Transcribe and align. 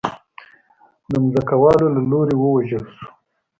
د 1.09 1.11
ځمکوالو 1.33 1.87
له 1.95 2.01
لوري 2.11 2.35
ووژل 2.37 2.85
شو. 2.95 3.05